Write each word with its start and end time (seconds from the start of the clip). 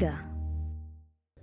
Riga. 0.00 0.14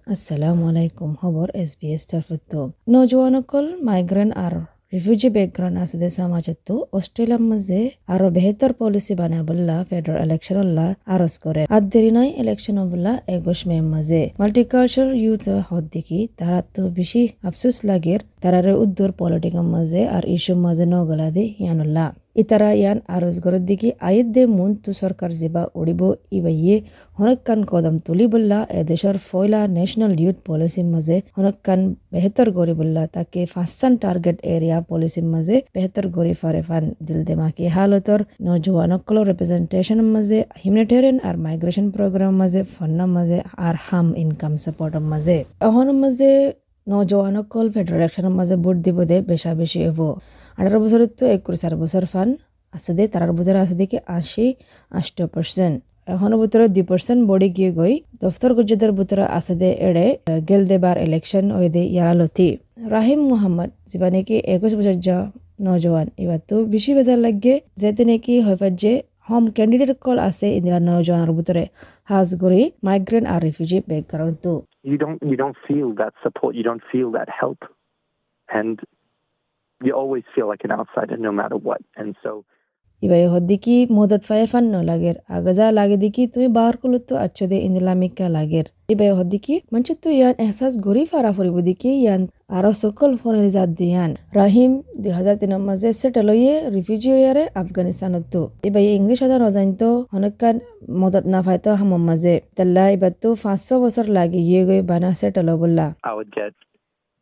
assalamu 0.07 0.63
alaikum 0.71 1.09
খবর 1.21 1.47
SBS 1.63 2.03
তরফতো 2.11 2.59
নজওয়ানকল 2.93 3.65
মাইগ্রেন্ট 3.87 4.33
আর 4.45 4.53
রিফিউজি 4.93 5.29
ব্যাকগ্রাউন্ড 5.35 5.77
আছে 5.83 6.09
সমাজতো 6.17 6.73
অস্ট্রেলিয়ার 6.97 7.43
মাঝে 7.51 7.79
আরও 8.13 8.27
বেহতর 8.37 8.71
পলিসি 8.79 9.13
বানাবল্লা 9.21 9.77
ফেডারেল 9.89 10.21
ইলেকশন 10.25 10.57
উল্লাহ 10.63 10.89
আরজ 11.13 11.33
করে। 11.43 11.61
আর 11.75 11.83
দেরি 11.91 12.11
নাই 12.17 12.29
ইলেকশন 12.41 12.77
বল্লা 12.91 13.13
একুশ 13.35 13.59
মে 13.67 13.77
মাঝে। 13.93 14.21
মাল্টিকালচার 14.41 15.07
ইউথ 15.23 15.45
হদ 15.67 15.83
দেখি 15.93 16.19
তারা 16.39 16.59
তো 16.75 16.81
বেশি 16.97 17.21
আফসোস 17.47 17.75
লাগের 17.89 18.19
তারারে 18.41 18.73
উদ্দর 18.83 19.09
পলিটিকের 19.19 19.65
মাঝে 19.73 20.01
আর 20.15 20.23
ইস্যু 20.35 20.53
মাঝে 20.65 20.85
নগলা 20.93 21.27
দে 21.35 21.43
ইয়ানুল্লাহ। 21.63 22.07
ইতারা 22.41 22.69
ইয়ান 22.81 22.97
আরজগরের 23.15 23.63
দিকে 23.69 23.89
আয়েদ 24.09 24.27
দে 24.35 24.43
মুন 24.57 24.71
তু 24.83 24.89
সরকার 25.01 25.29
যেবা 25.41 25.63
উড়িব 25.79 26.01
ইবাইয়ে 26.37 26.75
হনকান 27.17 27.59
কদম 27.71 27.95
তুলি 28.05 28.25
বললা 28.33 28.59
এদেশর 28.79 29.17
ফয়লা 29.27 29.61
ন্যাশনাল 29.77 30.13
ইউথ 30.23 30.37
পলিসির 30.47 30.87
মাঝে 30.93 31.17
হনকান 31.37 31.81
বেহতর 32.13 32.47
গরি 32.57 32.73
বললা, 32.79 33.03
তাকে 33.15 33.41
ফাঁসান 33.53 33.93
টার্গেট 34.03 34.37
এরিয়া 34.53 34.77
পলিসির 34.89 35.27
মাঝে 35.33 35.55
বেহতর 35.75 36.05
গরি 36.15 36.33
ফারে 36.41 36.61
ফান 36.67 36.83
দিল 37.05 37.19
দেমাকি 37.27 37.65
হালতর 37.75 38.19
নজওয়ানকল 38.47 39.17
রিপ্রেজেন্টেশন 39.29 39.99
মাঝে 40.13 40.39
হিউম্যানিটেরিয়ান 40.61 41.17
আর 41.27 41.35
মাইগ্রেশন 41.45 41.85
প্রোগ্রাম 41.95 42.33
মাঝে 42.41 42.61
ফন্নার 42.73 43.09
মাঝে 43.15 43.39
আর 43.67 43.75
হাম 43.87 44.07
ইনকাম 44.23 44.53
সাপোর্টের 44.63 45.03
মাঝে। 45.11 45.37
অহন 45.67 45.87
মাঝে 46.01 46.31
নজওয়ানকল 46.87 47.65
ফেডারেল 47.73 47.99
ইলেকশনের 47.99 48.33
মাঝে 48.39 48.55
ভোট 48.63 48.77
দিব 48.85 48.97
দে 49.09 49.17
বেশা 49.31 49.51
বেশি 49.61 49.79
হব 49.87 49.99
আঠারো 50.57 50.77
বছরের 50.83 51.09
তো 51.19 51.23
এক 51.35 51.41
করে 51.45 51.57
চার 51.63 51.73
বছর 51.81 52.03
ফান 52.13 52.29
আছে 52.73 52.91
দে 52.97 53.03
তারার 53.13 53.31
ভিতরে 53.37 53.59
আছে 53.63 53.75
দেখি 53.81 53.97
আশি 54.17 54.45
আষ্ট 54.91 55.17
পার্সেন্ট 55.33 55.75
এখনও 56.07 56.35
ভিতরে 56.41 56.65
দুই 56.75 56.83
পার্সেন্ট 56.91 57.21
বড়ি 57.31 57.47
গিয়ে 57.57 57.71
গই 57.79 57.93
দফতর 58.21 58.51
গুজরাতের 58.57 58.91
ভিতরে 58.97 59.23
আছে 59.37 59.53
দে 59.61 59.69
এড়ে 59.87 60.05
গেল 60.49 60.61
দেবার 60.71 60.95
ইলেকশন 61.07 61.45
ওই 61.57 61.67
দে 61.75 61.83
ইয়ারালতি 61.95 62.49
রাহিম 62.93 63.21
মুহাম্মদ, 63.31 63.69
যিবা 63.89 64.07
নাকি 64.09 64.35
একুশ 64.53 64.71
বছর 64.79 64.95
যা 65.07 65.17
নজওয়ান 65.67 66.07
এবার 66.23 66.39
তো 66.49 66.55
বেশি 66.73 66.91
বেজার 66.97 67.19
লাগে 67.25 67.53
যেতে 67.81 68.03
নাকি 68.09 68.33
হইপার 68.47 68.71
যে 68.81 68.91
হোম 69.29 69.43
ক্যান্ডিডেট 69.55 69.91
কল 70.05 70.17
আছে 70.29 70.47
ইন্দিরা 70.57 70.79
নজওয়ানের 70.89 71.31
ভিতরে 71.37 71.63
হাজ 72.09 72.29
গড়ি 72.41 72.61
মাইগ্রেন্ট 72.87 73.27
আর 73.33 73.39
রিফিউজি 73.47 73.77
ব্যাকগ্রাউন্ড 73.89 74.37
তো 74.45 74.53
you 74.89 74.97
don't 74.97 75.19
you 75.31 75.37
don't 75.43 75.57
feel 75.67 75.87
that 76.01 76.13
support, 76.23 76.51
you 76.55 76.63
don't 76.63 76.83
feel 76.91 77.09
that 77.11 77.29
help. 77.41 77.59
And 78.49 78.75
ইবাই 83.05 83.23
হদ্দিকি 83.33 83.75
মদত 83.97 84.21
ফায়ে 84.27 84.47
ফান 84.51 84.65
ন 84.73 84.75
লাগের 84.89 85.15
আগাজা 85.37 85.65
লাগে 85.77 85.97
দিকি 86.03 86.23
তুমি 86.33 86.47
বার 86.57 86.73
কলত 86.81 87.03
তো 87.09 87.13
আচ্ছ 87.25 87.37
দে 87.51 87.57
ইন্দিলামিকা 87.67 88.25
লাগের। 88.37 88.65
ইবাই 88.93 89.09
হদ্দিকি 89.19 89.55
মঞ্চ 89.71 89.87
তো 90.03 90.09
ইয়ান 90.17 90.35
এহসাস 90.43 90.73
গরি 90.85 91.03
ফারা 91.11 91.31
ফুরিব 91.35 91.57
দিকি 91.67 91.91
ইয়ান 92.03 92.21
আরও 92.57 92.71
সকল 92.83 93.09
ফোনের 93.21 93.47
জাত 93.55 93.69
দিয়ান। 93.79 94.11
রাহিম 94.39 94.71
দুই 95.01 95.11
হাজার 95.17 95.35
তিনের 95.41 95.61
মাঝে 95.67 95.89
সেটেল 95.99 96.27
হইয়ে 96.33 96.55
রিফিউজি 96.75 97.09
হইয়ারে 97.15 97.43
আফগানিস্তানত 97.61 98.33
ইবাই 98.69 98.85
ইংলিশ 98.99 99.19
হাজার 99.25 99.39
নজাইন 99.45 99.71
তো 99.81 99.89
মদত 101.01 101.25
না 101.33 101.39
ফাইতো 101.45 101.69
হামর 101.79 102.01
মাঝে। 102.09 102.35
তাল্লা 102.57 102.83
এবার 102.95 103.13
তো 103.21 103.29
পাঁচশো 103.43 103.75
বছর 103.83 104.05
লাগে 104.17 104.39
ইয়ে 104.49 104.61
গই 104.67 104.81
বানা 104.91 105.09
সেটেল 105.19 105.47
বললা 105.63 105.85
I 106.09 106.11
would 106.17 106.31
get 106.39 106.53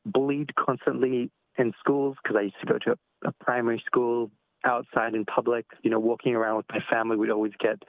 bullied 0.05 0.49
constantly 0.65 1.15
in 1.57 1.73
schools 1.79 2.17
because 2.21 2.37
I 2.37 2.43
used 2.43 2.59
to 2.61 2.65
go 2.65 2.77
to 2.79 2.91
a, 2.91 3.29
a 3.29 3.31
primary 3.43 3.81
school 3.85 4.31
outside 4.65 5.13
in 5.13 5.25
public. 5.25 5.65
You 5.83 5.91
know, 5.91 5.99
walking 5.99 6.35
around 6.35 6.57
with 6.57 6.65
my 6.69 6.79
family, 6.89 7.17
we'd 7.17 7.29
always 7.29 7.53
get 7.59 7.81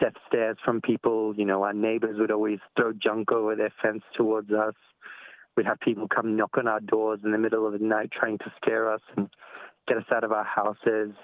death 0.00 0.14
stares 0.28 0.56
from 0.64 0.80
people. 0.80 1.34
You 1.36 1.44
know, 1.44 1.62
our 1.62 1.72
neighbors 1.72 2.16
would 2.18 2.30
always 2.30 2.58
throw 2.76 2.92
junk 2.92 3.32
over 3.32 3.56
their 3.56 3.72
fence 3.82 4.02
towards 4.16 4.50
us. 4.50 4.74
We'd 5.56 5.66
have 5.66 5.80
people 5.80 6.08
come 6.08 6.36
knock 6.36 6.56
on 6.56 6.66
our 6.66 6.80
doors 6.80 7.20
in 7.24 7.32
the 7.32 7.38
middle 7.38 7.66
of 7.66 7.72
the 7.72 7.84
night 7.84 8.10
trying 8.10 8.38
to 8.38 8.52
scare 8.56 8.92
us 8.92 9.02
and 9.16 9.28
get 9.86 9.98
us 9.98 10.04
out 10.14 10.24
of 10.24 10.32
our 10.32 10.44
houses. 10.44 11.14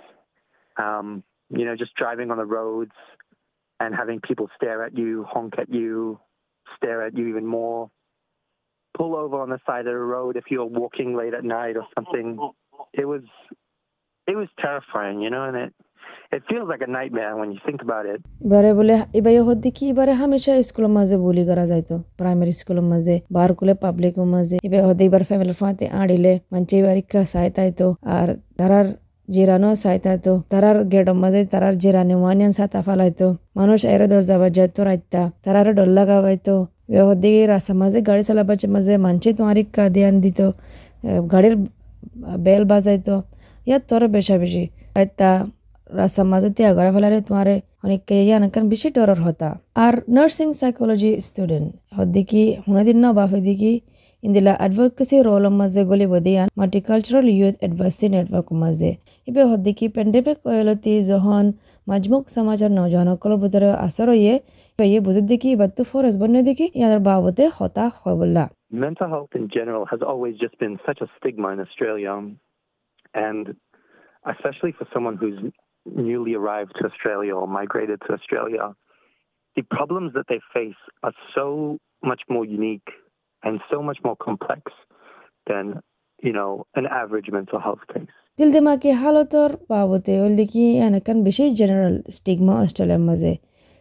Um, 0.77 1.23
you 1.51 1.65
know, 1.65 1.77
just 1.77 1.95
driving 1.95 2.31
on 2.31 2.37
the 2.37 2.45
roads 2.45 2.93
and 3.81 3.95
having 3.95 4.21
people 4.21 4.51
stare 4.55 4.85
at 4.85 4.97
you, 4.97 5.25
honk 5.29 5.55
at 5.59 5.73
you, 5.73 6.21
stare 6.77 7.07
at 7.07 7.17
you 7.17 7.29
even 7.29 7.47
more 7.47 7.91
pull 8.99 9.13
over 9.23 9.37
on 9.45 9.51
the 9.55 9.61
side 9.69 9.87
of 9.91 9.95
the 10.01 10.07
road 10.17 10.33
if 10.41 10.47
you're 10.53 10.73
walking 10.83 11.11
late 11.21 11.35
at 11.41 11.45
night 11.59 11.75
or 11.81 11.87
something. 11.97 12.27
It 13.01 13.07
was 13.13 13.25
it 14.31 14.37
was 14.41 14.49
terrifying, 14.65 15.19
you 15.25 15.31
know, 15.35 15.45
and 15.49 15.57
it 15.65 15.73
it 16.37 16.43
feels 16.51 16.67
like 16.73 16.83
a 16.89 16.91
nightmare 16.99 17.35
when 17.41 17.49
you 17.55 17.61
think 17.67 17.81
about 17.87 18.05
it. 18.13 18.19
এবারে 18.47 18.71
বলে 18.79 18.95
এবার 19.19 19.35
হদ্দি 19.49 19.71
কি 19.77 19.85
এবারে 19.93 20.13
হামেশা 20.21 20.53
স্কুলের 20.69 20.93
মাঝে 20.99 21.17
বুলি 21.25 21.43
করা 21.51 21.65
যাইতো। 21.73 21.95
Primary 22.19 22.53
স্কুলের 22.61 22.87
মাঝে 22.93 23.17
বার 23.37 23.51
কুলে 23.59 23.75
পাবলিকের 23.85 24.27
মাঝে। 24.35 24.57
এবার 24.67 24.83
হদ্দি 24.89 25.05
এবার 25.11 25.23
ফ্যামিলির 25.29 25.57
ফাঁতে 25.61 25.85
আড়িলে 26.01 26.33
মানছে 26.53 26.75
এবার 26.81 26.97
ইকা 27.03 27.23
সাইতাইতো 27.35 27.87
আর 28.17 28.29
তারার 28.59 28.89
জিরানো 29.35 29.71
সাইতাইতো 29.85 30.33
তারার 30.53 30.79
গেটের 30.93 31.17
মাঝে 31.23 31.41
তারার 31.53 31.75
জিরানি 31.83 32.15
ওয়ানিয়ান 32.23 32.53
সাতা 32.59 32.81
ফালাইতো। 32.87 33.29
মানুষ 33.59 33.81
এরে 33.95 34.07
দরজা 34.13 34.37
বাজাইতো 34.43 34.81
রাইতা 34.89 35.23
তারার 35.45 35.69
ডর 35.79 35.89
লাগাবাইতো 35.99 36.55
হদ্দিকে 37.09 37.43
রাস্তার 37.53 37.77
মাঝে 37.83 37.99
গাড়ি 38.09 38.23
চালাবার 38.29 38.57
মাঝে 38.75 38.93
মানছে 39.07 39.29
তোমার 39.39 39.57
ইকা 39.63 39.85
ধ্যান 39.97 40.15
দিত 40.25 40.41
গাড়ির 41.33 41.55
বেল 42.47 42.63
বাজাইতো। 42.73 43.17
ইয়াত 43.69 43.83
তোর 43.89 44.03
বেশা 44.17 44.37
বেশি। 44.43 44.65
তা 45.19 45.31
রাস্তার 46.01 46.27
মাঝে 46.33 46.49
তিয়া 46.57 46.71
ঘরে 46.79 46.91
ফেলারে 46.95 47.19
তোমারে 47.29 47.55
অনেককে 47.85 48.17
ইয়ান 48.29 48.43
কারণ 48.53 48.67
বেশি 48.73 48.89
ডরর 48.97 49.21
হতা। 49.27 49.51
আর 49.85 49.95
নার্সিং 50.17 50.49
সাইকোলজি 50.61 51.11
স্টুডেন্ট 51.27 51.69
হদ্দিকি 51.97 52.43
হুনাদিন 52.67 52.99
না 53.03 53.09
বাফে 53.19 53.41
দিকি 53.49 53.73
ইন্দিলা 54.23 54.53
অ্যাডভোকেসি 54.61 55.17
রোলের 55.27 55.55
মাঝে 55.61 55.83
গলি 55.91 56.07
বদিয়ান 56.13 56.49
মাল্টিকালচারাল 56.59 57.29
ইউথ 57.39 57.55
অ্যাডভাইসি 57.63 58.07
নেটওয়ার্ক 58.15 58.49
মাঝে 58.63 58.91
ইবে 59.29 59.43
হদ্দিকি 59.51 59.87
পেন্ডেমিক 59.97 60.39
কয়লতি 60.45 60.93
যখন 61.11 61.45
মাজমুক 61.87 62.25
সমাজের 62.37 62.71
নজনসকলের 62.81 63.39
ভিতরে 63.43 63.69
আসর 63.87 64.09
ইয়ে 64.23 64.35
ইয়ে 64.79 65.01
বুঝে 65.07 65.23
দেখি 65.33 65.49
এবার 65.57 65.71
তো 65.77 65.83
ফরেস 65.91 66.15
বনে 66.21 66.41
দেখি 66.49 66.67
ইয়ার 66.79 67.01
বাবদে 67.09 67.45
হতা 67.59 67.85
হয় 68.01 68.17
বললা 68.21 68.45
Mental 68.85 69.09
health 69.15 69.33
in 69.41 69.45
general 69.59 69.85
has 69.93 70.01
always 70.11 70.35
just 70.45 70.57
been 70.63 70.75
such 70.89 71.01
a 71.07 71.09
stigma 71.17 71.49
in 71.55 71.59
Australia, 71.67 72.13
and 73.29 73.45
especially 74.25 74.73
for 74.79 74.87
someone 74.95 75.17
who's 75.21 75.39
newly 76.09 76.33
arrived 76.41 76.73
to 76.79 76.83
Australia 76.91 77.33
or 77.41 77.47
migrated 77.61 77.99
to 78.07 78.11
Australia, 78.19 78.65
the 79.57 79.65
problems 79.77 80.11
that 80.17 80.27
they 80.31 80.41
face 80.57 80.81
are 81.07 81.17
so 81.37 81.47
much 82.11 82.23
more 82.35 82.47
unique 82.61 82.89
and 83.43 83.61
so 83.71 83.83
much 83.83 83.99
more 84.05 84.17
complex 84.19 84.63
than, 85.47 85.81
you 86.23 86.33
know, 86.33 86.51
an 86.75 86.87
average 86.93 87.29
mental 87.31 87.61
health 87.61 87.85
case. 87.89 88.15
দিল 88.39 88.51
দিমাকি 88.57 88.91
হালতর 89.03 89.51
বাবতে 89.71 90.13
ওল 90.23 90.33
দেখি 90.41 90.65
এনাকান 90.87 91.19
বেশি 91.27 91.45
general 91.61 91.97
stigma 92.17 92.55
অস্ট্রেলিয়ার 92.65 93.03
মাঝে 93.09 93.33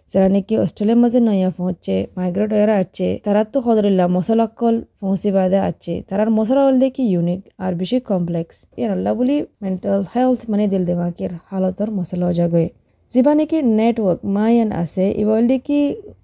যারা 0.09 0.27
নাকি 0.35 0.53
অস্ট্রেলিয়ার 0.63 0.99
মাঝে 1.03 1.19
নয়া 1.27 1.49
পৌঁছে 1.59 1.95
মাইগ্রেট 2.17 2.49
হয়ে 2.55 2.67
আছে 2.83 3.07
তারা 3.25 3.41
তো 3.53 3.57
সদরিল্লা 3.65 4.05
মশলাকল 4.15 4.75
পৌঁছি 5.01 5.29
বাদে 5.35 5.59
আছে 5.69 5.93
তারার 6.09 6.29
মশলা 6.37 6.61
হল 6.67 6.75
দেখি 6.83 7.03
ইউনিক 7.13 7.41
আর 7.63 7.71
বেশি 7.81 7.97
কমপ্লেক্স 8.11 8.55
আল্লাহ 8.87 9.11
বলি 9.19 9.37
মেন্টাল 9.63 10.01
হেলথ 10.13 10.41
মানে 10.51 10.65
দিল 10.73 10.83
দিমাকের 10.89 11.31
হালতর 11.49 11.89
মশলা 11.97 12.27
জাগয় 12.39 12.67
যিবা 13.11 13.33
নাকি 13.39 13.57
নেটওয়ার্ক 13.79 14.19
মায়ান 14.35 14.69
আছে 14.81 15.05
ইবল 15.21 15.43
দেখি 15.51 15.79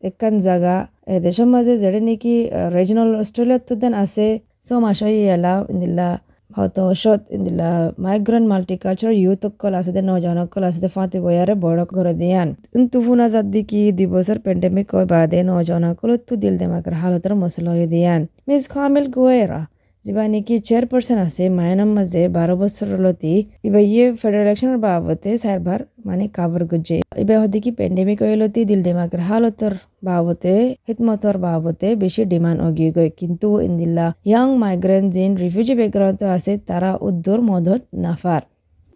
একান 0.09 0.33
জাগা 0.45 0.75
দেশের 1.07 1.47
মাঝে 1.53 1.73
যেটা 1.77 1.99
নাকি 2.01 2.33
রিজনাল 2.75 3.09
অস্ট্রেলিয়াত 3.15 3.61
তো 3.67 3.73
দেন 3.75 3.93
আছে 4.03 4.27
সো 4.67 4.73
মাসই 4.79 5.17
এলা 5.27 5.53
ইন্দিল্লা 5.73 6.09
হয়তো 6.51 6.81
ওষুধ 6.91 7.21
ইন্দিলা 7.35 7.69
মাইগ্রেন্ট 8.05 8.47
মাল্টিকালচার 8.51 9.11
ইউথ 9.15 9.41
কল 9.61 9.73
আছে 9.79 10.01
নজনকল 10.03 10.63
আছে 10.69 10.89
ফাঁতি 10.95 11.17
বয়ারে 11.25 11.53
বড় 11.65 11.81
করে 11.89 12.13
দিয়ান 12.21 12.47
তুফুনা 12.91 13.25
জাত 13.33 13.45
দিকি 13.53 13.81
দুই 13.97 14.07
বছর 14.15 14.37
প্যান্ডেমিক 14.45 14.85
কয় 14.91 15.07
বাদে 15.11 15.39
নজনকল 15.49 16.09
তু 16.27 16.33
দিল 16.41 16.53
দেমাকের 16.61 16.95
হালতের 17.01 17.33
মশলা 17.41 17.69
হয়ে 17.75 17.87
দিয়ান 17.93 18.21
মিস 18.47 18.63
খামিল 18.73 19.05
গোয়েরা 19.15 19.61
যিবা 20.05 20.23
নাকি 20.33 20.55
চেয়ারপারসন 20.67 21.17
আছে 21.27 21.43
মায়ানাম 21.57 21.89
মাঝে 21.97 22.21
বারো 22.37 22.55
বছর 22.61 22.87
লতি 23.05 23.33
ইবা 23.67 23.81
ইয়ে 23.91 24.05
ফেডারেল 24.21 24.45
ইলেকশনের 24.45 24.79
বাবতে 24.87 25.29
সারবার 25.43 25.79
মানে 26.07 26.25
কাবার 26.37 26.63
গুজে 26.71 26.97
ইবা 27.23 27.35
হদি 27.41 27.59
কি 27.63 27.71
পেন্ডেমিক 27.79 28.19
হইলতি 28.25 28.61
দিল 28.69 28.81
দিমাগের 28.87 29.21
হালতর 29.29 29.73
বাবতে 30.03 30.53
হিতমতর 30.87 31.35
বাবতে 31.47 31.87
বেশি 32.03 32.21
ডিমান্ড 32.33 32.59
অগিয়ে 32.67 32.91
গয় 32.95 33.11
কিন্তু 33.19 33.47
ইন্দিল্লা 33.67 34.07
ইয়াং 34.29 34.47
মাইগ্রেন্ট 34.63 35.07
জিন 35.15 35.31
রিফিউজি 35.43 35.73
ব্যাকগ্রাউন্ড 35.79 36.19
আছে 36.35 36.53
তারা 36.69 36.89
উদ্দর 37.07 37.37
মদত 37.49 37.81
নাফার 38.05 38.43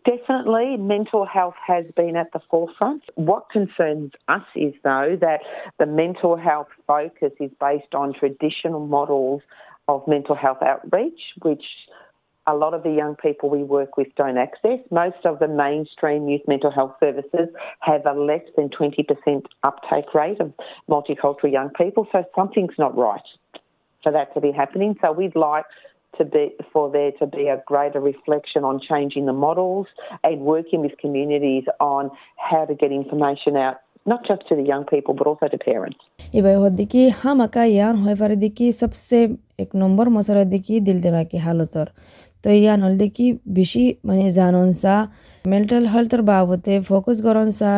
Definitely, 0.06 0.68
mental 0.96 1.24
health 1.28 1.60
has 1.66 1.86
been 1.94 2.16
at 2.16 2.30
the 2.32 2.40
forefront. 2.50 3.02
What 3.30 3.44
concerns 3.50 4.12
us 4.30 4.48
is, 4.56 4.74
though, 4.82 5.18
that 5.20 5.42
the 5.80 5.86
mental 5.86 6.34
health 6.38 6.72
focus 6.88 7.34
is 7.42 7.52
based 7.60 7.94
on 7.94 8.08
traditional 8.14 8.84
models 8.88 9.42
of 9.88 10.08
mental 10.08 10.36
health 10.36 10.62
outreach, 10.62 11.20
which 11.42 11.64
a 12.48 12.56
lot 12.56 12.74
of 12.74 12.84
the 12.84 12.92
young 12.92 13.16
people 13.16 13.50
we 13.50 13.64
work 13.64 13.98
with 13.98 14.08
don't 14.16 14.38
access. 14.38 14.80
Most 14.90 15.26
of 15.26 15.40
the 15.40 15.48
mainstream 15.48 16.30
youth 16.30 16.42
mental 16.48 16.72
health 16.72 16.94
services 17.00 17.50
have 17.82 18.06
a 18.06 18.14
less 18.14 18.44
than 18.56 18.70
20% 18.70 19.46
uptake 19.64 20.14
rate 20.14 20.40
of 20.40 20.54
multicultural 20.90 21.52
young 21.52 21.70
people, 21.70 22.08
so 22.12 22.24
something's 22.36 22.78
not 22.78 22.98
right 22.98 23.28
for 24.04 24.12
that 24.12 24.34
to 24.34 24.42
be 24.42 24.52
happening. 24.52 24.96
So 25.02 25.12
we'd 25.12 25.36
like 25.36 25.66
to 26.18 26.26
be 26.26 26.56
for 26.72 26.90
there 26.90 27.12
to 27.20 27.28
be 27.28 27.48
a 27.48 27.62
greater 27.68 28.00
reflection 28.00 28.64
on 28.64 28.80
changing 28.80 29.26
the 29.26 29.34
models 29.34 29.88
and 30.24 30.42
working 30.42 30.82
with 30.82 30.98
communities 31.00 31.66
on 31.80 32.10
how 32.38 32.66
to 32.66 32.74
get 32.74 32.92
information 32.92 33.56
out 33.58 33.78
not 34.06 34.26
just 34.26 34.48
to 34.48 34.56
the 34.56 34.64
young 34.64 34.86
people 34.86 35.14
but 35.14 35.28
also 35.28 35.48
to 35.48 35.58
parents. 35.58 35.98
ये 36.34 36.42
भाई 36.42 36.54
होती 36.54 36.86
कि 36.86 37.10
हम 37.24 37.44
अका 37.44 37.64
यार 37.64 37.96
এক 39.60 39.72
নম্বর 39.82 40.06
মশলা 40.16 40.44
দেখি 40.54 40.76
দিল 40.88 40.98
দেমাকি 41.06 41.38
হালতর। 41.46 41.88
তো 42.44 42.48
ইয়ান 42.60 42.80
হল 42.86 42.94
দেখি 43.04 43.28
বেশি 43.58 43.84
মানে 44.08 44.26
জানন 44.40 44.68
সা 44.82 44.96
মেন্টাল 45.46 45.84
হেলথের 45.94 46.22
বাবদে 46.30 46.76
ফোকাস 46.90 47.18
করন 47.26 47.50
সা 47.60 47.72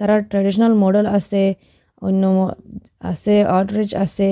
তারা 0.00 0.14
ট্রেডিশনাল 0.30 0.72
মডেল 0.84 1.06
আছে, 1.18 1.42
অন্য 2.02 2.22
আছে 3.10 3.34
আউটরিচ 3.54 3.90
আছে, 4.04 4.30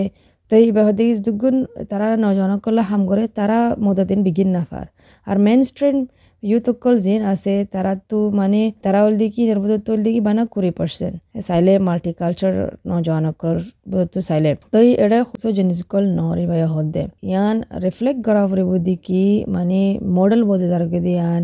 তো 0.48 0.52
এই 0.62 0.66
বেহদি 0.76 1.06
দুগুণ 1.26 1.56
তারা 1.90 2.08
নজনকলা 2.24 2.82
হাম 2.90 3.02
করে 3.10 3.24
তারা 3.38 3.58
মদদিন 3.86 4.20
বিগিন 4.26 4.48
নাফার 4.56 4.86
আর 5.26 5.36
মেন 5.46 5.60
স্ট্রিম 5.70 5.96
ইউথ 6.42 6.66
অকল 6.70 6.94
যেন 6.98 7.20
আছে 7.32 7.54
তাৰাতো 7.72 8.18
মানে 8.32 8.60
তাৰা 8.84 9.00
উল্লি 9.06 9.26
কি 9.34 9.42
নিৰ্বত 9.48 9.86
উল্লি 9.94 10.10
কি 10.14 10.20
বানা 10.20 10.42
কুৰি 10.54 10.70
পাৰ্চেণ্ট 10.78 11.16
চাইলে 11.46 11.72
মাল্টিকালচাৰ 11.88 12.54
নজোৱানসকলৰ 12.90 13.58
বহুতো 13.92 14.18
চাইলে 14.28 14.50
তই 14.74 14.86
এটাই 15.04 15.22
সুচ 15.30 15.44
জিনিছকল 15.58 16.02
নহৰি 16.18 16.44
বাই 16.50 16.60
সদে 16.72 17.02
ইয়ান 17.30 17.56
ৰিফ্লেক্ট 17.84 18.20
কৰা 18.26 18.42
ফুৰিব 18.50 18.70
দি 18.86 18.94
কি 19.06 19.22
মানে 19.48 19.80
মডেল 20.16 20.42
বদে 20.50 20.66
তাৰ 20.72 20.84
দি 20.98 21.14
আন 21.24 21.42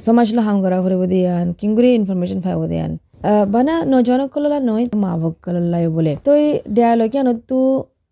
সমাজলৈ 0.00 0.42
হাম 0.46 0.56
কৰা 0.64 0.78
ফুৰিব 0.84 1.02
দি 1.12 1.20
আন 1.36 1.46
কিংগুৰি 1.60 1.88
ইনফৰমেশ্যন 2.00 2.40
পাব 2.46 2.60
দিয়ান 2.72 2.92
বানা 3.54 3.74
নজোৱানসকলা 3.92 4.58
নহয় 4.60 4.86
মাভকলাই 4.96 5.84
বোলে 5.94 6.12
তই 6.26 6.42
দিয়ালৈকে 6.76 7.18
আনতো 7.22 7.58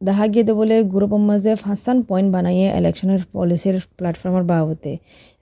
দেখা 0.00 0.26
গিয়ে 0.32 0.54
বলে 0.60 0.76
গ্রুপের 0.92 1.22
মাঝে 1.28 1.52
ফাঁসান 1.64 1.96
পয়েন্ট 2.08 2.28
বানাইয়ে 2.34 2.66
ইলেকশনের 2.80 3.20
পলিসির 3.34 3.76
প্ল্যাটফর্মের 3.98 4.44
বাবতে। 4.52 4.92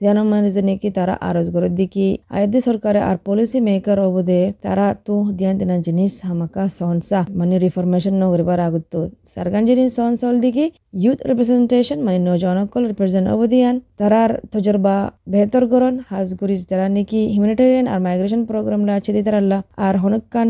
যেন 0.03 0.17
মানে 0.31 0.49
নাকি 0.67 0.89
তারা 0.97 1.13
আরজ 1.29 1.47
করে 1.55 1.69
দিকি। 1.79 2.07
আয়দি 2.35 2.59
সরকারে 2.67 2.99
আর 3.09 3.15
পলিসি 3.25 3.59
মেকার 3.67 3.99
অবদে 4.07 4.41
তারা 4.65 4.85
তো 5.07 5.15
দিয়ান 5.37 5.55
তেনা 5.59 5.77
জিনিস, 5.87 6.13
হামাকা 6.27 6.63
সনসা 6.77 7.19
মানে 7.39 7.55
রিফরমেশন 7.65 8.15
নগরিবার 8.23 8.59
আগত। 8.67 8.93
সারগান 9.31 9.63
জিনিস 9.69 9.89
সনস 9.97 10.19
হল 10.27 10.37
দিকি 10.45 10.65
ইউথ 11.03 11.19
রিপ্রেজেন্টেশন 11.29 11.99
মানে 12.05 12.19
নজনকল 12.29 12.83
রিপ্রেজেন্ট 12.91 13.25
অবদিয়ান 13.33 13.75
তারার 13.99 14.31
তজরবা, 14.53 14.95
বেহতর 15.31 15.63
করন 15.71 15.93
হাজ 16.09 16.27
করিস 16.39 16.61
তারা 16.69 16.85
নাকি 16.95 17.19
হিউম্যানিটেরিয়ান 17.33 17.87
আর 17.93 17.99
মাইগ্রেশন 18.05 18.41
প্রোগ্রাম 18.49 18.81
আছে 18.97 19.11
দি 19.15 19.21
তারা 19.27 19.59
আর 19.85 19.95
হনকান 20.03 20.49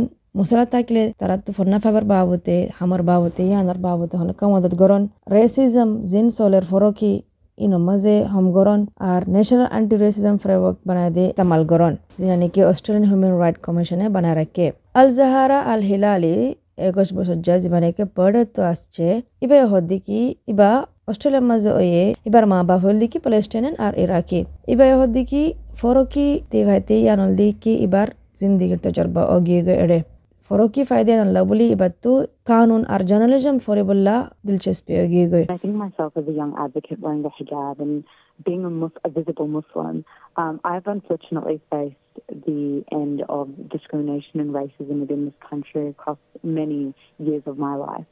তারা 1.20 1.36
তো 1.38 1.52
ফন্না 1.58 1.78
ফাবার 1.84 2.06
বাবতে 2.06 2.56
হামার 2.78 3.02
বাবতে 3.04 3.42
ইয়ানার 3.50 3.80
বাবতে 3.80 4.16
হনকা 4.20 4.46
মদত 4.48 4.74
গরন 4.82 5.04
রেসিজম 5.32 5.90
জিন 6.04 6.28
সোলের 6.36 6.66
ফরকি 6.72 7.14
ইনো 7.58 7.78
মাঝে 7.88 8.16
হম 8.34 8.46
গরন 8.58 8.82
আর 9.08 9.22
ন্যাশনাল 9.34 9.68
অ্যান্টি 9.72 9.96
রেসিজম 9.98 10.36
ফ্রেমওয়ার্ক 10.44 10.78
বানায় 10.88 11.12
দে 11.16 11.26
তামাল 11.38 11.62
গরন 11.72 11.94
যেটা 12.18 12.36
নাকি 12.42 12.60
অস্ট্রেলিয়ান 12.64 13.06
হিউম্যান 13.10 13.34
রাইট 13.36 13.58
কমিশনে 13.66 14.06
বানায় 14.16 14.36
রাখে 14.40 14.66
আল 14.94 15.08
জাহারা 15.18 15.60
আল 15.72 15.82
হিলালি 15.90 16.36
একুশ 16.82 17.10
বছর 17.18 17.38
যা 17.48 17.56
জীবনেকে 17.64 18.04
পড়ে 18.18 18.42
তো 18.56 18.62
আসছে 18.72 19.06
ইবা 19.44 19.58
হদ্দিকি 19.72 20.20
ইবা 20.52 20.70
অস্ট্রেলিয়ার 21.10 21.46
মাঝে 21.50 21.70
ওয়ে 21.72 22.04
এবার 22.28 22.44
মা 22.52 22.58
বাপ 22.64 22.80
হল 22.84 22.96
দিকি 23.02 23.18
প্যালেস্টাইন 23.24 23.66
আর 23.86 23.94
ইরাকি 24.04 24.40
ইবা 24.68 24.86
হদ্দিকি 25.00 25.44
ফরকি 25.80 26.28
তে 26.52 26.60
ভাইতে 26.68 26.96
ইয়ানল 27.04 27.32
দিকি 27.40 27.74
এবার 27.86 28.08
জিন্দিগির 28.40 28.80
তজরবা 28.86 29.22
অগিয়ে 29.36 29.62
এড়ে 29.84 30.00
فروکی 30.50 30.84
فائدے 30.90 31.16
and 31.20 31.38
lovely 31.38 31.74
بتو 31.80 32.12
قانون 32.50 32.84
اور 32.90 33.00
journalism 33.08 33.58
for 33.66 33.78
الله 33.78 34.20
دلچسپی 34.48 35.00
ہوگی 35.00 35.24
I 35.54 35.58
think 35.64 35.76
myself 35.80 36.20
as 36.22 36.28
a 36.34 36.36
young 36.38 36.54
advocate 36.66 37.00
wearing 37.06 37.24
the 37.26 37.32
hijab 37.40 37.82
and 37.86 38.04
being 38.46 38.64
a, 38.70 38.70
Muslim, 38.70 39.02
a 39.04 39.10
visible 39.10 39.48
Muslim 39.48 40.04
um, 40.44 40.62
I've 40.72 40.88
unfortunately 40.88 41.60
faced 41.72 42.22
the 42.46 42.86
end 42.92 43.24
of 43.38 43.50
discrimination 43.76 44.40
and 44.40 44.54
racism 44.60 45.02
within 45.04 45.26
this 45.26 45.40
country 45.50 45.86
across 45.90 46.18
many 46.44 46.94
years 47.18 47.44
of 47.46 47.58
my 47.58 47.76
life. 47.76 48.06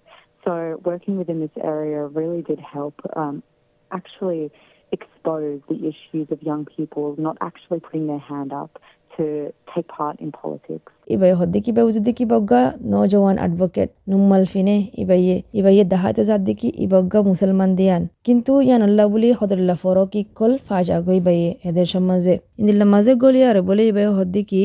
So 0.45 0.81
working 0.83 1.17
within 1.17 1.39
this 1.39 1.57
area 1.75 2.05
really 2.05 2.41
did 2.41 2.59
help 2.59 2.95
um, 3.15 3.43
actually 3.91 4.51
expose 4.91 5.61
the 5.69 5.79
issues 5.91 6.27
of 6.31 6.43
young 6.43 6.65
people 6.77 7.15
not 7.17 7.37
actually 7.49 7.79
putting 7.79 8.07
their 8.07 8.19
hand 8.19 8.51
up 8.53 8.73
to 9.17 9.53
take 9.73 9.87
part 9.87 10.15
in 10.19 10.31
politics. 10.31 10.91
إبا 11.11 11.29
يهدكي 11.29 11.71
با 11.71 11.83
وزدكي 11.83 12.25
بوغا 12.25 12.77
نوجوان 12.85 13.39
أدفوكيت 13.39 13.89
نمال 14.07 14.45
فيني 14.45 14.91
إبا 14.99 15.15
يه 15.15 15.43
إبا 15.55 15.69
يه 15.69 15.81
دهات 15.83 16.21
زادكي 16.21 16.85
إبا 16.85 17.21
مسلمان 17.21 17.75
ديان 17.75 18.07
কিন্তু 18.25 18.51
ইয়ান 18.67 18.81
আল্লাহ 18.87 19.05
বলি 19.13 19.29
হদরুল্লাহ 19.39 19.77
ফরক 19.83 20.11
equal 20.23 20.51
ফাজ 20.67 20.87
আগো 20.97 21.11
ইবাইয়ে 21.21 21.49
এদের 21.69 21.87
সমাজে। 21.93 22.33
ইন্দিল্লা 22.59 22.85
মাঝে 22.93 23.13
গলি 23.23 23.41
আর 23.49 23.57
বলে 23.69 23.83
ইবাই 23.91 24.07
হদ্দিকি 24.17 24.63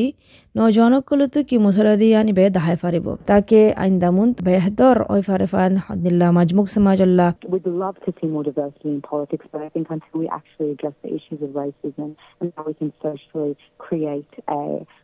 নজওয়ানক 0.57 1.03
কলতো 1.09 1.39
কি 1.47 1.55
মুসলা 1.65 1.93
দিয়ান 2.01 2.25
ইবাই 2.31 2.49
দাহাই 2.57 2.77
ফারিব 2.83 3.07
তাকে 3.29 3.61
আইন 3.83 3.93
দামুন 4.03 4.29
বেহদর 4.45 4.97
ওই 5.13 5.21
ফারেফান 5.27 5.71
হদিল্লা 5.85 6.27
মাজমুক 6.37 6.67
সমাজ 6.75 6.99
আল্লাহ। 7.07 7.29
We'd 7.53 7.67
love 7.83 7.97
to 8.05 8.09
see 8.17 8.29
more 8.35 8.45
diversity 8.49 8.89
in 8.95 9.01
politics, 9.11 9.45
but 9.51 9.61
I 9.67 9.69
think 9.73 9.85
until 9.95 10.15
we 10.21 10.27
actually 10.39 10.69
address 10.75 10.95
the 11.03 11.11
issues 11.17 11.39
of 11.45 11.49
racism 11.63 12.09
and 12.39 12.47
how 12.55 12.63
we 12.69 12.73
can 12.79 12.91
socially 13.05 13.53
create 13.85 14.33
a 14.59 14.63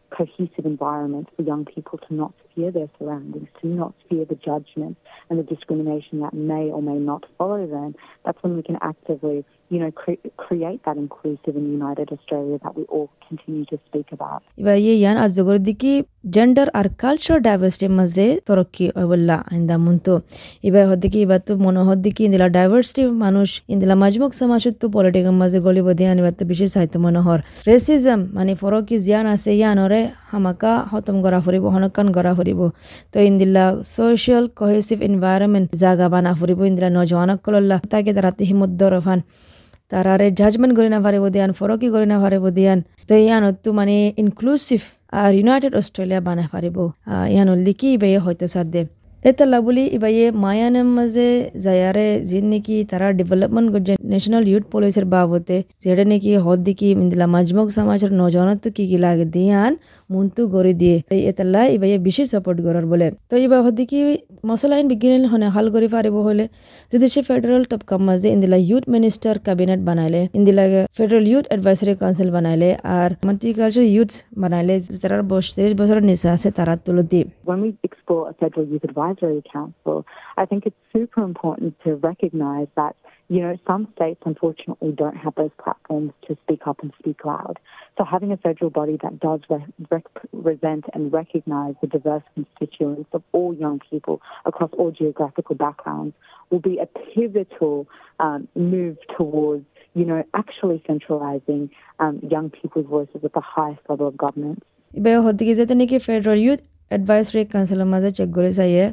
cohesive 0.10 0.66
environment 0.66 1.30
for 1.36 1.42
young 1.44 1.66
people 1.66 2.00
to 2.00 2.14
not 2.14 2.34
fear 2.56 2.72
their 2.72 2.90
surroundings, 2.98 3.50
to 3.62 3.68
not 3.68 3.94
fear 4.10 4.26
the 4.26 4.36
judgment 4.36 4.98
and 5.30 5.40
the 5.40 5.44
discrimination 5.44 6.20
that 6.22 6.34
may 6.34 6.70
or 6.70 6.82
may 6.82 6.96
not 6.96 7.26
follow 7.38 7.66
them, 7.68 7.96
that's 8.26 8.42
when 8.42 8.56
we 8.56 8.64
can 8.64 8.78
actively, 8.82 9.46
you 9.72 9.80
know, 9.80 9.92
cre- 9.92 10.24
create 10.38 10.80
that 10.86 10.98
inclusive 10.98 11.56
and 11.56 11.68
united 11.74 12.08
Australia 12.10 12.58
that 12.60 12.74
we 12.74 12.84
all 12.86 13.10
continue 13.28 13.66
to 13.66 13.78
speak 13.88 14.08
about. 14.12 14.40
ইবাইয়ে 14.58 14.94
ইয়ান 15.02 15.18
আজগর 15.26 15.58
দিকি 15.68 15.92
gender 16.36 16.68
আর 16.80 16.88
culture 17.04 17.38
ডাইভার্সিটির 17.48 17.94
মাঝে 18.00 18.26
তরক্কি 18.48 18.86
অবল্লা 19.02 19.38
আইন্দা 19.52 19.76
মুন্তু 19.86 20.14
ইবাই 20.64 20.84
হদ্দিকি 20.92 21.20
ইবা 21.26 21.38
তো 21.48 21.52
মনে 21.66 21.82
হদ্দিকি 21.90 22.22
ইন্দিলা 22.28 22.48
diversity 22.58 23.04
মানুষ 23.26 23.50
ইন্দিলা 23.74 23.96
মাজমুক 24.04 24.32
সমাজত 24.42 24.74
তো 24.82 24.86
পলিটিকের 24.96 25.36
মাঝে 25.42 25.58
গলিব 25.68 25.88
দিয়ে 25.98 26.10
আনিবার 26.14 26.34
তো 26.40 26.44
বিশেষ 26.52 26.70
সাহিত্য 26.76 26.96
মনোহর 27.06 27.40
রেসিজম 27.70 28.20
মানে 28.38 28.54
ফরকি 28.62 28.96
জিয়ান 29.06 29.26
আছে 29.36 29.52
ইয়ানরে 29.60 30.02
হামাকা 30.32 30.74
হতম 30.92 31.16
গড়া 31.26 31.40
ফুরিব 31.46 31.64
হনকান 31.76 32.08
গড়া 32.18 32.34
ফুরিব 32.38 32.60
তো 33.14 33.18
ইন্দিলা 33.30 33.66
সোশিয়াল 33.94 34.46
কহেসিভ 34.60 34.98
এনভায়রনমেন্ট 35.08 35.68
জাগা 35.82 36.08
বানা 36.14 36.32
ফুরিব 36.40 36.60
ইন্দিলা 36.70 36.90
নজওয়ানক 36.98 37.40
কলল্লা 37.46 37.78
তাকে 37.92 38.12
তারা 38.18 38.32
হিমত 38.50 38.72
দরফান 38.82 39.20
তারারে 39.92 40.28
জাজমেন্ট 40.32 40.74
করে 40.78 40.90
না 40.90 41.00
পারিব 41.06 41.24
দিয়ান 41.28 41.52
ফরকি 41.52 41.88
করে 41.90 42.06
না 42.06 42.18
পারিব 42.24 42.44
দিয়ান 42.50 42.80
তো 43.10 43.14
ইয়ানতো 43.18 43.70
মানে 43.74 43.96
ইনক্লুসিভ 44.18 44.82
আর 45.14 45.32
ইউনাইটেড 45.34 45.74
অস্ট্রেলিয়া 45.76 46.22
বানা 46.22 46.46
পারিব 46.54 46.78
ইয়ান 47.34 47.48
লিখি 47.68 47.90
বেয়ে 47.98 48.20
হয়তো 48.20 48.46
সাধ্যে 48.48 48.82
এতলা 49.24 49.60
বলি 49.62 49.84
ইবাইয়ে 49.98 50.26
মায়ানের 50.44 50.88
মাঝে 50.98 51.28
যায়ারে 51.66 52.08
যিন 52.30 52.46
নাকি 52.52 52.76
তারা 52.92 53.08
ডেভেলপমেন্ট 53.20 53.68
করছে 53.74 53.94
ন্যাশনাল 54.12 54.44
ইউথ 54.52 54.64
পলিসির 54.72 55.06
বাবতে 55.14 55.58
যেটা 55.84 56.04
নাকি 56.12 56.32
হদ 56.46 56.60
দিকি 56.68 56.88
মিন্দিলা 57.00 57.28
মাজমক 57.36 57.68
সমাজের 57.78 58.12
নজনত 58.22 58.64
কি 58.76 58.84
কি 58.90 58.98
লাগে 59.06 59.26
দিয়ান 59.36 59.72
মুন্তু 60.10 60.42
গড়ি 60.54 60.74
দিয়ে 60.82 60.98
এই 61.16 61.22
এতলা 61.32 61.62
ইবাইয়ে 61.76 61.98
বেশি 61.98 62.24
সাপোর্ট 62.26 62.58
করার 62.66 62.86
বলে 62.86 63.08
তো 63.30 63.36
ইবা 63.46 63.58
হদ 63.66 63.74
দিকি 63.80 63.98
মশলাইন 64.50 64.86
বিজ্ঞান 64.92 65.24
হনে 65.32 65.48
হাল 65.56 65.66
করে 65.74 65.88
পারিব 65.96 66.16
হলে 66.28 66.46
যদি 66.92 67.06
সে 67.14 67.22
ফেডারেল 67.30 67.64
টপকার 67.72 68.00
মাঝে 68.08 68.28
ইন্দিলা 68.36 68.58
ইউথ 68.70 68.84
মিনিস্টার 68.96 69.34
ক্যাবিনেট 69.46 69.80
বানাইলে 69.88 70.22
ইন্দিলা 70.38 70.64
ফেডারেল 70.98 71.26
ইউথ 71.32 71.46
অ্যাডভাইসারি 71.50 71.94
কাউন্সিল 72.02 72.30
বানাইলে 72.32 72.70
আর 72.98 73.10
মাল্টিকালচার 73.28 73.86
ইউথ 73.96 74.12
বানাইলে 74.42 74.76
যারা 74.96 75.16
তিরিশ 75.56 75.74
বছরের 75.82 76.04
নিচে 76.10 76.28
আছে 76.36 76.48
তারা 76.58 76.74
তুলো 76.86 77.04
দিয়ে 77.12 77.26
When 79.00 79.17
council, 79.17 80.07
I 80.37 80.45
think 80.47 80.67
it's 80.67 80.77
super 80.93 81.23
important 81.23 81.75
to 81.85 81.97
recognise 81.97 82.69
that 82.77 82.95
you 83.33 83.41
know, 83.41 83.57
some 83.67 83.89
states 83.97 84.21
unfortunately 84.27 84.93
don't 84.93 85.17
have 85.17 85.35
those 85.37 85.51
platforms 85.63 86.13
to 86.29 86.37
speak 86.45 86.67
up 86.67 86.83
and 86.83 86.93
speak 86.99 87.25
loud. 87.25 87.59
So 87.97 88.05
having 88.05 88.31
a 88.31 88.37
federal 88.37 88.71
body 88.71 88.99
that 89.03 89.21
does 89.21 89.41
re- 89.49 89.65
represent 89.91 90.85
and 90.93 91.11
recognise 91.11 91.75
the 91.81 91.87
diverse 91.87 92.25
constituents 92.35 93.09
of 93.15 93.23
all 93.33 93.55
young 93.55 93.81
people 93.91 94.21
across 94.45 94.71
all 94.77 94.91
geographical 94.91 95.55
backgrounds 95.55 96.15
will 96.51 96.59
be 96.59 96.79
a 96.79 96.87
pivotal 96.87 97.89
um, 98.21 98.49
move 98.55 98.99
towards, 99.17 99.65
you 99.95 100.05
know, 100.05 100.23
actually 100.35 100.83
centralising 100.87 101.71
um, 102.01 102.21
young 102.31 102.51
people's 102.51 102.87
voices 102.87 103.21
at 103.25 103.33
the 103.33 103.41
highest 103.41 103.81
level 103.89 104.09
of 104.09 104.17
governance. 104.25 104.63
বেহদিকে 105.05 105.55
যেতে 105.59 105.75
নাকি 105.81 105.97
federal 106.09 106.41
youth 106.47 106.61
advisory 106.97 107.43
কাউন্সিলের 107.53 107.89
মাঝে 107.95 108.11
check 108.19 108.29
করে 108.37 108.51
চাইয়ে 108.59 108.85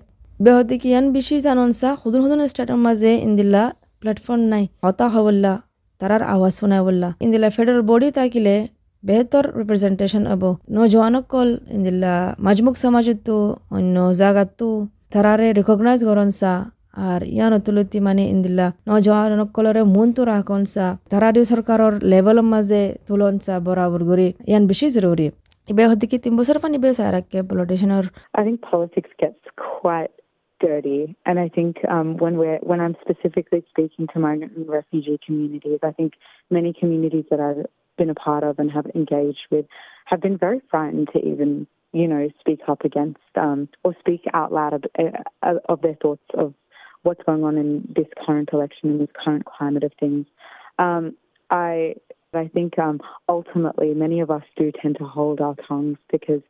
বেহদিকে 0.42 0.88
ইয়ান 0.88 1.06
বেশি 1.16 1.36
জানন 1.46 1.70
সা? 1.80 1.90
হুদুন 2.02 2.20
হুদুন 2.24 2.40
স্টেটের 2.50 2.78
মাঝে 2.86 3.10
ইন্দিল্লা 3.26 3.62
প্ল্যাটফর্ম 4.00 4.42
নাই। 4.52 4.64
হতা 4.84 5.06
হবল্লা 5.14 5.52
তারার 6.00 6.22
আওয়াজ 6.34 6.52
শোনা 6.58 6.78
বললা 6.86 7.08
ইন্দিলা 7.24 7.48
ফেডারেল 7.56 7.82
বডি 7.90 8.08
তাকিলে 8.16 8.56
বেহতর 9.04 9.44
রিপ্রেজেন্টেশন 9.60 10.22
হব। 10.30 10.42
নজওয়ানকল 10.76 11.48
ইন্দিলা 11.76 12.14
মাজমুক 12.46 12.76
সমাজতো 12.82 13.36
অন্য 13.76 13.96
জাগাতো 14.20 14.68
তারারে 15.12 15.48
রিকগনাইজ 15.58 16.00
করনসা 16.08 16.52
আর 17.08 17.20
ইয়ান 17.34 17.52
তুলতি 17.66 17.98
মানে 18.06 18.24
ইন্দিলা 18.34 18.66
নজওয়ানকলরে 18.88 19.82
মন 19.94 20.08
তো 20.16 20.22
রাখনসা 20.32 20.86
তারারিও 21.12 21.44
সরকারর 21.52 21.94
লেভেলের 22.10 22.46
মাঝে 22.52 22.82
তুলনসা 23.06 23.54
বরাবর 23.66 24.00
করে। 24.08 24.26
ইয়ান 24.50 24.62
বেশি 24.70 24.86
জরুরি। 24.96 25.26
ইবে 25.70 25.82
হদিকে 25.90 26.16
তিন 26.24 26.32
বছর 26.38 26.56
পানি 26.62 26.76
বেশ 26.84 26.98
আর 27.06 27.14
পলিটিশিয়ানের 27.48 28.06
I 28.38 28.40
think 28.46 28.58
politics 28.72 29.12
gets 29.22 29.44
quite 29.66 30.16
dirty, 30.64 31.16
and 31.26 31.38
I 31.38 31.48
think 31.48 31.76
um, 31.88 32.16
when 32.16 32.36
we're 32.36 32.58
when 32.58 32.80
I'm 32.80 32.96
specifically 33.00 33.64
speaking 33.70 34.06
to 34.12 34.18
migrant 34.18 34.56
and 34.56 34.68
refugee 34.68 35.18
communities, 35.24 35.80
I 35.82 35.92
think 35.92 36.14
many 36.50 36.72
communities 36.72 37.24
that 37.30 37.40
I've 37.40 37.66
been 37.96 38.10
a 38.10 38.14
part 38.14 38.44
of 38.44 38.58
and 38.58 38.70
have 38.70 38.86
engaged 38.94 39.46
with 39.50 39.66
have 40.06 40.20
been 40.20 40.38
very 40.38 40.60
frightened 40.70 41.08
to 41.12 41.18
even 41.18 41.66
you 41.92 42.08
know 42.08 42.28
speak 42.40 42.60
up 42.68 42.84
against 42.84 43.20
um, 43.36 43.68
or 43.82 43.94
speak 44.00 44.22
out 44.32 44.52
loud 44.52 44.72
of, 44.72 44.84
uh, 44.98 45.54
of 45.68 45.82
their 45.82 45.94
thoughts 45.94 46.24
of 46.34 46.54
what's 47.02 47.22
going 47.24 47.44
on 47.44 47.56
in 47.58 47.92
this 47.94 48.06
current 48.26 48.48
election 48.52 48.90
and 48.90 49.00
this 49.00 49.14
current 49.22 49.44
climate 49.44 49.84
of 49.84 49.92
things. 50.00 50.26
Um, 50.78 51.14
I 51.50 51.96
I 52.32 52.48
think 52.48 52.78
um, 52.78 53.00
ultimately 53.28 53.94
many 53.94 54.20
of 54.20 54.30
us 54.30 54.42
do 54.56 54.72
tend 54.72 54.96
to 54.98 55.04
hold 55.04 55.40
our 55.40 55.54
tongues 55.68 55.98
because 56.10 56.40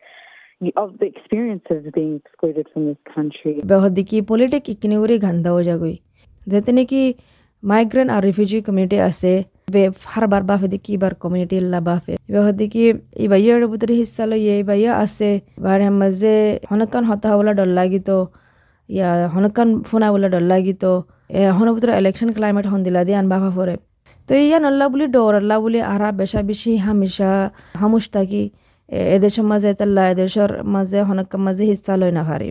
of 0.83 0.89
politic 4.31 4.63
ইকিনিগুৰি 4.75 5.17
গান্ধা 5.27 5.51
হৈ 5.55 5.65
যাগৈ 5.71 5.95
যেতে 6.53 6.71
নেকি 6.79 7.03
migrant 7.63 8.11
আৰু 8.17 8.25
refugee 8.29 8.59
community 8.67 8.99
আছে, 9.09 9.33
বে 9.73 9.83
হারবার 10.13 10.43
বাফে 10.49 10.69
দেখি 10.75 10.91
এবার 10.99 11.13
কমিউনিটি 11.23 11.57
লা 11.73 11.81
বাফে। 11.89 12.15
এবার 12.31 12.53
দেখি 12.61 12.83
এই 13.23 13.27
বাইয়ের 13.33 13.65
বুতরে 13.73 13.95
হিস্সা 14.01 14.25
লই 14.31 14.43
এই 14.57 14.63
বাইয়া 14.71 14.93
আছে 15.05 15.31
বারে 15.65 15.87
মাঝে 16.01 16.35
হনকান 16.71 17.03
হতা 17.11 17.29
হবলা 17.33 17.53
ডর 17.59 17.71
লাগিত, 17.79 18.09
ইয়া 18.89 19.11
হনকান 19.35 19.69
ফোনা 19.89 20.09
বলে 20.15 20.29
ডর 20.35 20.45
লাগিত, 20.53 20.85
এ 21.39 21.41
হন 21.59 21.69
বুতরে 21.75 21.93
ইলেকশন 22.01 22.29
ক্লাইমেট 22.37 22.67
হন 22.73 22.81
দিলা 22.87 23.01
দিয়ে 23.07 23.19
আন 23.21 23.27
বাফা 23.33 23.51
ফরে 23.57 23.75
তো 24.29 24.33
ইয়া 24.49 24.59
নল্লা 24.65 24.87
বুলি 24.93 25.07
ডর 25.17 25.33
আল্লাহ 25.41 25.57
এদেশের 29.17 29.45
মাঝে 29.51 29.71
তাল্লা 29.81 30.03
এদেশের 30.13 30.51
মাঝে 30.75 30.99
হনকার 31.09 31.41
মাঝে 31.47 31.65
হিস্সা 31.71 31.93
লই 32.01 32.13
না 32.19 32.23
পারি 32.29 32.49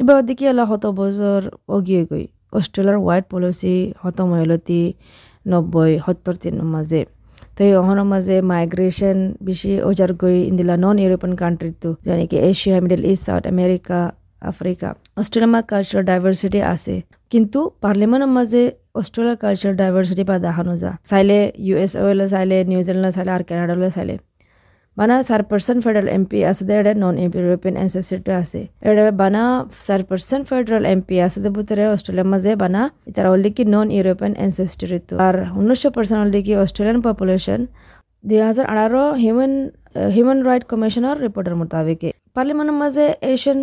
এবার 0.00 0.16
দেখি 0.28 0.44
আল্লাহ 0.50 0.66
হত 0.72 0.84
বছর 1.00 1.40
অগিয়ে 1.76 2.02
গই। 2.10 2.24
অস্ট্রেলিয়ার 2.58 2.98
হোয়াইট 3.04 3.24
পলিসি 3.32 3.76
হত 4.02 4.18
মহিলতি 4.30 4.82
নব্বই, 5.52 5.92
সত্তর 6.04 6.34
তিনৰ 6.42 6.66
মাজে 6.74 7.00
তো 7.54 7.60
এই 7.68 7.72
অহনৰ 7.80 8.06
মাজে 8.12 8.36
মাইগ্ৰেশ্যন 8.50 9.18
বেছি 9.46 9.70
ওজাৰ 9.88 10.12
গৈ 10.22 10.36
ইন্দিলা 10.50 10.74
নন 10.84 10.96
ইউৰোপিয়ান 11.04 11.34
কাণ্ট্ৰিটো 11.42 11.90
যেনেকৈ 12.06 12.38
Asia 12.48 12.76
middle 12.84 13.02
east 13.10 13.22
south 13.26 13.44
America 13.52 13.98
Africa 14.50 14.88
অষ্ট্ৰেলিয়াৰ 15.20 15.64
কালচাৰ 15.70 16.02
ডাইভাৰ্চিটি 16.10 16.60
আছে। 16.74 16.94
কিন্তু 17.32 17.60
পাৰ্লিমেণ্টৰ 17.84 18.30
মাজে 18.36 18.62
অষ্ট্ৰেলিয়াৰ 19.00 19.38
কালচাৰ 19.44 19.72
ডাইভাৰ্চিটি 19.80 20.22
পৰা 20.28 20.38
দেখা 20.46 20.62
নোযা 20.68 20.90
চাইলে 21.10 21.38
ইউ 21.66 21.74
এছ 21.84 21.92
অ'লৈ 22.02 22.26
চাইলে 22.34 22.56
নিউজিলেণ্ডলৈ 22.70 23.12
চাইলে 23.16 23.30
আৰু 23.36 23.44
কেনাডালৈ 23.48 23.90
চাইলে। 23.96 24.14
বানা 24.96 25.14
চাৰ 25.28 25.42
পাৰ্চেণ্ট 25.50 25.80
ফেডাৰেল 25.84 26.08
এম 26.16 26.24
পি 26.30 26.38
আছে 26.50 26.62
দে 26.68 26.92
নন 26.96 27.14
ইউৰোপিয়ান 27.22 27.74
এনসেসিটি 27.84 28.32
আছে 28.32 28.60
এডে 28.82 29.02
বানা 29.22 29.42
পাৰ্চেণ্ট 30.10 30.42
ফেডারেল 30.50 30.84
এম 30.92 31.00
পি 31.08 31.16
আছে 31.26 31.38
বুতরে 31.56 31.84
অস্ট্রেলিয়ার 31.94 32.28
মাঝে 32.32 32.50
বানা 32.62 32.82
ইতারা 33.10 33.28
অলরেডি 33.34 33.62
নন 33.74 33.86
ইউরোপিয়ান 33.96 34.32
এনসেস্টরিটো 34.44 35.14
আর 35.26 35.34
উনিশশো 35.60 35.88
পার্সেন্ট 35.96 36.34
কি 36.46 36.52
অস্ট্রেলিয়ান 36.64 36.98
পপুলেশন 37.08 37.60
দুই 38.24 38.40
হাজার 38.48 38.64
আঠারো 38.72 39.02
হিউম্যান 39.22 39.54
হিউম্যান 40.14 40.40
রাইট 40.48 40.64
কমিশনের 40.72 41.16
রিপোর্টের 41.24 41.54
মোতাবেকে 41.60 42.08
পার্লিমেন্টের 42.36 42.76
মাঝে 42.82 43.04
এশিয়ান 43.32 43.58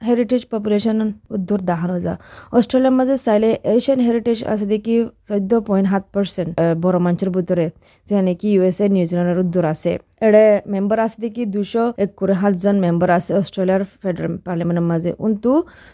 হেরিটেজ 0.00 0.42
পপুলেশন 0.52 0.96
উদ্দূর 1.34 1.60
দেখানো 1.70 1.96
যা 2.06 2.14
অস্ট্রেলিয়ার 2.52 2.94
মাঝে 2.98 3.16
চাইলে 3.26 3.50
এশিয়ান 3.74 4.00
হেরিটেজ 4.06 4.38
আছে 4.52 4.64
দেখি 4.72 4.94
চৈধ্য 5.28 5.52
পয়েন্ট 5.68 5.86
সাত 5.92 6.04
পার্সেন্ট 6.14 6.50
বড় 6.84 6.96
মানুষের 7.06 7.30
ভিতরে 7.36 7.66
যে 8.06 8.14
নাকি 8.28 8.46
ইউ 8.54 8.60
এস 8.70 8.78
এ 8.80 8.86
নিউজিল্যান্ডের 8.96 9.38
উদ্দূর 9.44 9.64
আছে। 9.74 9.92
এড়ে 10.26 10.44
মেম্বার 10.72 10.98
আছে 11.06 11.18
দেখি 11.24 11.42
দুশো 11.54 11.84
একুরে 12.04 12.34
সাতজন 12.40 12.76
মেম্বার 12.84 13.08
আছে 13.18 13.30
অস্ট্রেলিয়ার 13.40 13.82
ফেডারেল 14.02 14.34
পার্লামেন্টের 14.46 14.86
মাঝে 14.90 15.10
কিন্তু 15.20 15.52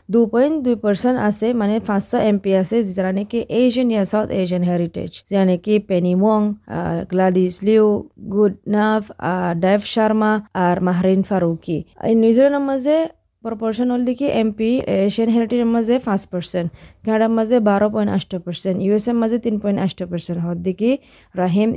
দু 0.09 0.21
পয়েন্ট 0.33 0.57
দুই 0.67 0.77
পার্সেন্ট 0.85 1.19
আছে 1.29 1.47
মানে 1.61 1.75
পাঁচশো 1.89 2.19
এম 2.31 2.37
পি 2.43 2.51
আছে 2.63 2.77
যারা 2.89 3.11
নাকি 3.19 3.39
এশিয়ান 3.61 3.89
ইয়া 3.95 4.05
সাউথ 4.13 4.29
এশিয়ান 4.41 4.65
হেরিটেজ 4.71 5.11
যারা 5.31 5.45
নাকি 5.51 5.75
Penny 5.89 6.13
Wong 6.23 6.41
Gladys 7.13 7.55
Liu 7.67 7.87
good 8.35 8.55
নাফ 8.75 9.03
ডেভ 9.65 9.81
শর্মা 9.95 10.33
আর 10.65 10.77
মাহরিন 10.87 11.23
ফারুকি 11.29 11.79
এই 12.07 12.15
নিউজিল্যান্ডের 12.23 12.65
মাঝে 12.71 12.97
প্রপোর্শনাল 13.44 14.02
দিকে 14.10 14.28
এমপি 14.42 14.70
এশিয়ান 15.08 15.30
হেরিটেজের 15.36 15.70
মাঝে 15.76 15.96
পাঁচ 16.08 16.22
পার্সেন্ট 16.34 16.68
কানাডার 17.04 17.32
মাঝে 17.38 17.58
বারো 17.70 17.88
পয়েন্ট 17.94 18.12
আষ্ট 18.18 18.32
পার্সেন্ট 18.46 18.78
ইউএসএর 18.86 19.18
মাঝে 19.22 19.38
তিন 19.46 19.56
পয়েন্ট 19.62 19.80
আষ্ট 19.86 20.00
পার্সেন্ট 20.12 20.40
হদ 20.46 20.58
দিকে 20.68 20.90
রাহিম 21.36 21.70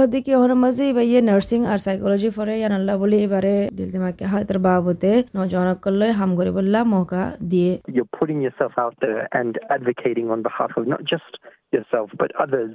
হদিকে 0.00 0.32
ওখানে 0.38 0.56
মাঝে 0.64 0.82
এবার 0.90 1.04
ইয়ে 1.10 1.20
নার্সিং 1.28 1.60
আর 1.72 1.78
সাইকোলজি 1.86 2.30
ফরে 2.36 2.54
ইয়ান 2.60 2.72
আল্লাহ 2.78 2.94
বলে 3.02 3.16
এবারে 3.26 3.54
দিল 3.76 3.88
দিমাকে 3.94 4.24
হাতের 4.32 4.58
বাবতে 4.66 5.10
নজনক 5.38 5.78
করলে 5.84 6.06
হাম 6.18 6.30
করে 6.38 6.50
বললা 6.58 6.80
মৌকা 6.92 7.22
দিয়ে 7.50 7.72
You're 7.96 8.12
putting 8.20 8.38
yourself 8.46 8.72
out 8.84 8.94
there 9.04 9.20
and 9.38 9.52
advocating 9.76 10.26
on 10.34 10.40
behalf 10.48 10.70
of 10.78 10.82
not 10.92 11.02
just 11.12 11.32
yourself 11.74 12.08
but 12.22 12.30
others. 12.44 12.72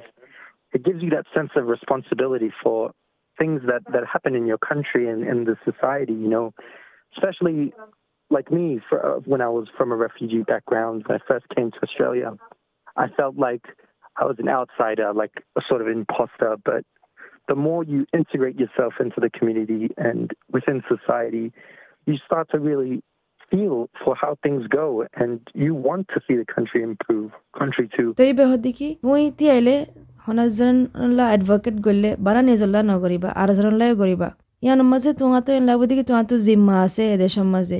It 0.74 0.82
gives 0.88 1.00
you 1.04 1.12
that 1.18 1.26
sense 1.38 1.54
of 1.60 1.64
responsibility 1.68 2.52
for 2.64 2.80
things 3.38 3.60
that, 3.70 3.84
that 3.94 4.04
happen 4.14 4.34
in 4.40 4.46
your 4.52 4.62
country 4.72 5.04
and 5.12 5.20
in 5.32 5.40
the 5.50 5.56
society, 5.70 6.16
you 6.24 6.30
know, 6.36 6.46
especially 7.14 7.58
like 8.30 8.52
me, 8.52 8.66
for, 8.88 8.98
uh, 9.06 9.20
when 9.32 9.42
I 9.42 9.50
was 9.58 9.68
from 9.78 9.92
a 9.92 9.96
refugee 10.08 10.44
background, 10.54 11.04
when 11.06 11.20
I 11.20 11.24
first 11.32 11.46
came 11.56 11.70
to 11.72 11.80
Australia, 11.88 12.30
I 12.98 13.08
felt 13.18 13.36
like 13.38 13.66
I 14.22 14.26
was 14.26 14.38
an 14.40 14.50
outsider, 14.58 15.08
like 15.14 15.36
a 15.60 15.62
sort 15.70 15.82
of 15.84 15.88
imposter. 15.88 16.52
But 16.70 16.84
the 17.48 17.56
more 17.56 17.82
you 17.84 18.06
integrate 18.14 18.58
yourself 18.64 18.94
into 19.00 19.20
the 19.26 19.30
community 19.38 19.84
and 19.98 20.32
within 20.52 20.78
society, 20.96 21.46
you 22.08 22.16
start 22.28 22.46
to 22.54 22.60
really 22.60 22.96
feel 23.52 23.90
for 24.04 24.16
how 24.16 24.32
things 24.44 24.64
go 24.68 25.06
and 25.22 25.40
you 25.54 25.74
want 25.76 26.08
to 26.14 26.20
see 26.26 26.36
the 26.36 26.48
country 26.56 26.80
improve, 26.92 27.30
country 27.62 27.86
too. 27.96 28.10
তো 28.20 28.24
এই 28.30 28.34
বেহদিকি 28.40 28.88
মই 29.08 29.22
তিয়াইলে 29.40 29.76
হনাজনলা 30.26 31.26
advocate 31.36 31.76
গলে 31.88 32.10
বানা 32.26 32.42
নিজল্লা 32.50 32.80
নগরিবা 32.94 33.30
আর 33.42 33.50
জনলাই 33.58 33.92
গরিবা 34.02 34.30
ইয়ান 34.64 34.80
মাঝে 34.92 35.12
তোমা 35.20 35.40
তো 35.46 35.52
এনলা 35.58 35.74
বুদিকে 35.80 36.04
তোমা 36.10 36.22
তো 36.30 36.36
জিম্মা 36.46 36.76
আছে 36.86 37.04
এদেশের 37.16 37.48
মাঝে 37.56 37.80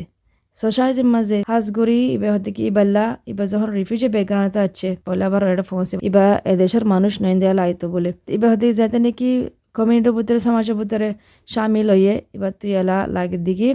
সোসাইটির 0.59 1.09
মাঝে 1.15 1.39
হাজগরি 1.51 2.01
ইবা 2.17 2.29
হতে 2.35 2.51
কি 2.57 2.63
ইবাল্লা 2.71 3.05
ইবা 3.33 3.45
যখন 3.53 3.69
রিফিউজি 3.79 4.09
ব্যাকগ্রাউন্ড 4.15 4.55
আছে 4.65 4.89
পয়লা 5.07 5.27
বার 5.33 5.43
এটা 5.53 5.65
ফোনসে 5.71 5.95
ইবা 6.09 6.25
এদেশের 6.53 6.85
মানুষ 6.93 7.13
নয় 7.23 7.37
দেয়া 7.43 7.55
লাইতো 7.61 7.87
বলে 7.95 8.11
ইবা 8.37 8.47
হতে 8.53 8.67
যাতে 8.81 8.99
নাকি 9.05 9.29
কমিউনিটির 9.77 10.15
ভিতরে 10.19 10.39
সমাজের 10.47 10.77
ভিতরে 10.81 11.09
সামিল 11.49 11.89
হইয়ে 11.93 12.15
এবার 12.37 12.53
তুই 12.61 12.71
এলা 12.81 12.97
লাগে 13.17 13.39
দিকি 13.47 13.71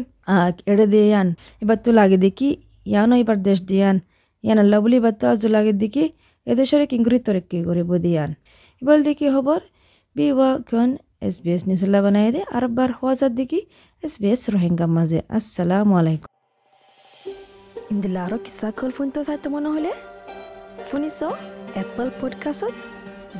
এড়ে 0.71 0.85
দিয়ে 0.91 1.05
ইয়ান 1.11 1.27
এবার 1.63 1.77
তুই 1.83 1.93
লাগে 1.99 2.17
দেখি 2.25 2.49
ইয়ানো 2.85 3.15
এবার 3.23 3.37
দেশ 3.47 3.59
দিয়ান 3.69 3.95
ইয়ান 4.43 4.57
আল্লাহ 4.63 4.77
বলি 4.83 4.95
এবার 5.01 5.13
তো 5.19 5.25
আজ 5.31 5.41
লাগে 5.55 5.73
দিকি 5.81 6.03
এদেশের 6.47 6.81
কিংগুরি 6.91 7.19
তরক্কি 7.25 7.57
করিব 7.67 7.89
দিয়ান 8.05 8.29
এবার 8.81 8.97
দেখি 9.07 9.25
খবর 9.35 9.59
বি 10.15 10.25
ওয়া 10.31 10.49
খন 10.69 10.89
এস 11.27 11.35
বি 11.43 11.49
এস 11.55 11.61
নিউজুল্লাহ 11.67 12.01
বানাই 12.05 12.29
দে 12.35 12.41
আর 12.55 12.63
বার 12.77 12.89
হওয়া 12.97 13.27
দেখি 13.39 13.59
এস 14.03 14.13
বি 14.21 14.27
এস 14.33 14.41
রোহিঙ্গা 14.53 14.85
মাঝে 14.95 15.19
আসসালামু 15.37 15.95
আলাইকুম 16.01 16.32
ইন্দিলা 17.93 18.21
আৰু 18.25 18.37
কিছা 18.37 18.67
কল 18.71 18.91
ফোনটো 18.97 19.23
চাই 19.23 19.37
তোমাৰ 19.43 19.61
নহ'লে? 19.63 19.91
শুনিছ 20.91 21.19
এপল 21.81 22.07
পডকাষ্টত 22.21 22.73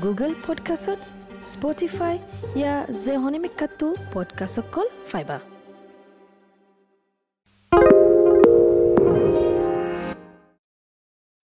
গুগল 0.03 0.31
পডকাষ্টত 0.47 0.99
স্পটিফাই 1.53 2.15
ইয়াৰ 2.59 2.81
জে 3.03 3.13
হনিমিকাটো 3.17 3.87
পডকাষ্টক 4.13 4.65
কল 4.71 4.87
পাইবা। 5.11 5.37